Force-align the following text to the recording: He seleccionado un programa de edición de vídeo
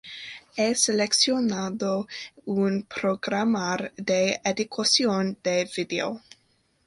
He 0.55 0.63
seleccionado 0.83 1.91
un 2.55 2.81
programa 2.95 3.77
de 3.97 4.23
edición 4.53 5.37
de 5.43 5.55
vídeo 5.77 6.09